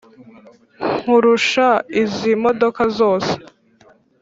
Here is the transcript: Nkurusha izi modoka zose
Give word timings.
Nkurusha 0.99 1.67
izi 2.01 2.31
modoka 2.43 2.81
zose 2.97 3.33